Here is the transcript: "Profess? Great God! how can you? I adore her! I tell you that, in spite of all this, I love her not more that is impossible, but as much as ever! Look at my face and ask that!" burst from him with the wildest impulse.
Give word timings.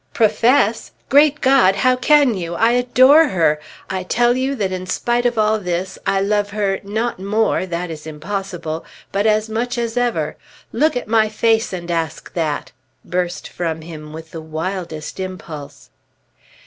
"Profess? 0.15 0.93
Great 1.09 1.41
God! 1.41 1.75
how 1.75 1.95
can 1.95 2.33
you? 2.33 2.55
I 2.55 2.71
adore 2.71 3.27
her! 3.27 3.59
I 3.87 4.01
tell 4.01 4.35
you 4.35 4.55
that, 4.55 4.71
in 4.71 4.87
spite 4.87 5.27
of 5.27 5.37
all 5.37 5.59
this, 5.59 5.99
I 6.07 6.19
love 6.21 6.49
her 6.49 6.79
not 6.81 7.19
more 7.19 7.67
that 7.67 7.91
is 7.91 8.07
impossible, 8.07 8.83
but 9.11 9.27
as 9.27 9.47
much 9.47 9.77
as 9.77 9.97
ever! 9.97 10.37
Look 10.73 10.97
at 10.97 11.07
my 11.07 11.29
face 11.29 11.71
and 11.71 11.91
ask 11.91 12.33
that!" 12.33 12.71
burst 13.05 13.47
from 13.47 13.81
him 13.81 14.11
with 14.11 14.31
the 14.31 14.41
wildest 14.41 15.19
impulse. 15.19 15.91